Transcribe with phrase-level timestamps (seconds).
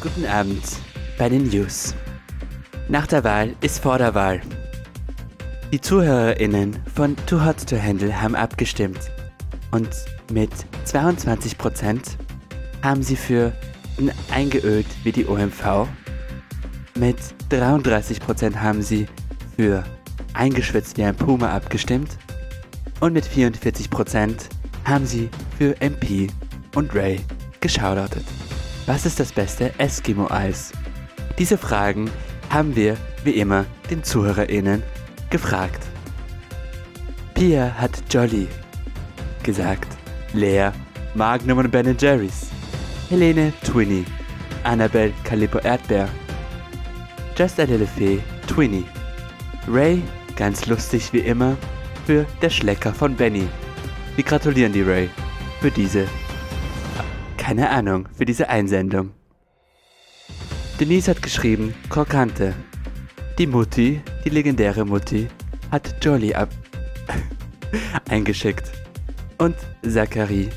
[0.00, 0.62] Guten Abend
[1.18, 1.94] bei den News.
[2.88, 4.40] Nach der Wahl ist vor der Wahl.
[5.72, 8.98] Die ZuhörerInnen von Too Hot to Handle haben abgestimmt
[9.70, 9.88] und
[10.32, 10.50] mit
[10.86, 12.00] 22%
[12.82, 13.52] haben sie für
[13.98, 15.86] n- eingeölt wie die OMV,
[16.96, 17.18] mit
[17.50, 19.06] 33% haben sie
[19.56, 19.84] für
[20.32, 22.16] eingeschwitzt wie ein Puma abgestimmt
[23.00, 24.34] und mit 44%
[24.84, 25.28] haben sie
[25.58, 26.28] für MP
[26.74, 27.20] und Ray
[27.60, 28.12] geschaudert.
[28.88, 30.72] Was ist das beste Eskimo-Eis?
[31.38, 32.10] Diese Fragen
[32.48, 34.82] haben wir, wie immer, den ZuhörerInnen
[35.28, 35.82] gefragt.
[37.34, 38.48] Pia hat Jolly
[39.42, 39.88] gesagt.
[40.32, 40.70] Lea,
[41.14, 42.46] Magnum und Ben Jerry's.
[43.10, 44.06] Helene, Twinny.
[44.64, 46.08] Annabelle, Calippo Erdbeer.
[47.36, 48.86] Just a Little Fee, Twinny.
[49.68, 50.02] Ray,
[50.34, 51.58] ganz lustig wie immer,
[52.06, 53.48] für der Schlecker von Benny.
[54.16, 55.10] Wir gratulieren die Ray
[55.60, 56.06] für diese,
[57.48, 59.12] keine Ahnung, für diese Einsendung.
[60.78, 62.52] Denise hat geschrieben, Krokante.
[63.38, 65.28] Die Mutti, die legendäre Mutti,
[65.70, 66.50] hat Jolly ab
[68.10, 68.70] eingeschickt.
[69.38, 70.50] Und Zachary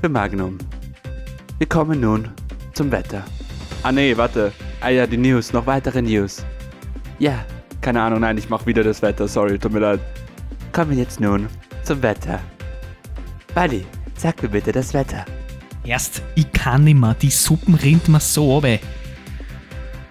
[0.00, 0.56] für Magnum.
[1.58, 2.28] Wir kommen nun
[2.74, 3.24] zum Wetter.
[3.82, 4.52] Ah nee, warte.
[4.80, 6.44] Ah ja, die News, noch weitere News.
[7.18, 7.44] Ja,
[7.80, 10.00] keine Ahnung, nein, ich mach wieder das Wetter, sorry, tut mir leid.
[10.72, 11.48] Kommen wir jetzt nun
[11.82, 12.38] zum Wetter.
[13.52, 13.84] Bali,
[14.16, 15.24] sag mir bitte das Wetter.
[15.86, 18.78] Erst, ich kann nimmer, die Suppen rinnt mir so runter.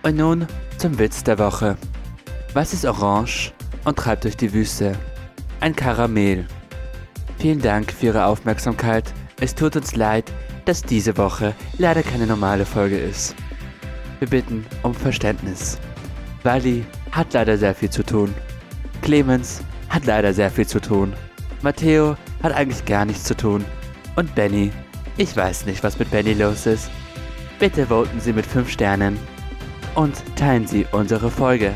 [0.04, 1.76] Und nun zum Witz der Woche.
[2.54, 3.52] Was ist orange
[3.84, 4.98] und treibt durch die Wüste?
[5.59, 6.46] Ein Karamell.
[7.40, 9.14] Vielen Dank für Ihre Aufmerksamkeit.
[9.42, 10.31] Es tut uns leid,
[10.64, 13.36] dass diese Woche leider keine normale Folge ist.
[14.20, 15.78] Wir bitten um Verständnis.
[16.44, 18.34] Wally hat leider sehr viel zu tun.
[19.02, 21.14] Clemens hat leider sehr viel zu tun.
[21.62, 23.66] Matteo hat eigentlich gar nichts zu tun.
[24.16, 24.72] Und Benny,
[25.18, 26.90] ich weiß nicht, was mit Benny los ist.
[27.59, 29.18] Bitte voten Sie mit 5 Sternen
[29.96, 31.74] und teilen Sie unsere Folge.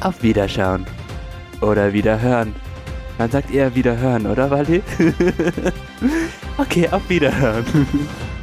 [0.00, 0.86] Auf Wiederschauen.
[1.60, 2.54] Oder Wiederhören.
[3.18, 4.82] Man sagt eher Wiederhören, oder Wally?
[6.58, 7.64] okay, auf Wiederhören.